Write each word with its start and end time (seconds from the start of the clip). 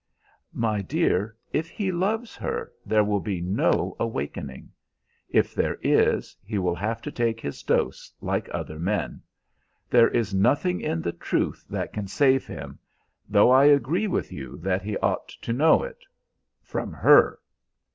"My 0.55 0.81
dear, 0.81 1.37
if 1.53 1.69
he 1.69 1.91
loves 1.91 2.35
her 2.35 2.71
there 2.83 3.03
will 3.03 3.19
be 3.19 3.39
no 3.39 3.95
awakening. 3.99 4.71
If 5.29 5.53
there 5.53 5.77
is, 5.83 6.35
he 6.43 6.57
will 6.57 6.73
have 6.73 7.03
to 7.03 7.11
take 7.11 7.39
his 7.39 7.61
dose 7.61 8.11
like 8.19 8.49
other 8.51 8.79
men. 8.79 9.21
There 9.91 10.07
is 10.09 10.33
nothing 10.33 10.81
in 10.81 11.03
the 11.03 11.13
truth 11.13 11.63
that 11.69 11.93
can 11.93 12.07
save 12.07 12.47
him, 12.47 12.79
though 13.29 13.51
I 13.51 13.65
agree 13.65 14.07
with 14.07 14.31
you 14.31 14.57
that 14.63 14.81
he 14.81 14.97
ought 14.97 15.27
to 15.27 15.53
know 15.53 15.83
it 15.83 15.99
from 16.63 16.93
her." 16.93 17.39